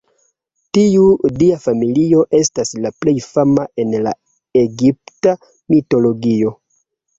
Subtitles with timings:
[0.77, 1.03] Tiu
[1.43, 4.15] dia familio estas la plej fama en la
[4.65, 5.37] egipta
[5.77, 6.59] mitologio.